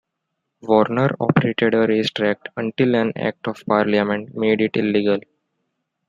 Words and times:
Warner 0.61 1.15
operated 1.19 1.75
a 1.75 1.85
race 1.85 2.09
track 2.09 2.39
until 2.57 2.95
an 2.95 3.13
Act 3.15 3.47
of 3.47 3.63
Parliament 3.67 4.33
made 4.33 4.59
it 4.61 4.75
illegal. 4.75 5.19